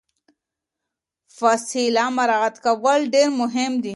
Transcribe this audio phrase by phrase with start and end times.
[1.37, 3.89] فاصله مراعات کول ډیر مهم دي.